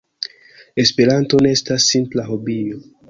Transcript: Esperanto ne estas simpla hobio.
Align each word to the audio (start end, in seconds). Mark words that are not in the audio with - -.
Esperanto 0.85 1.43
ne 1.47 1.53
estas 1.59 1.85
simpla 1.91 2.27
hobio. 2.31 2.81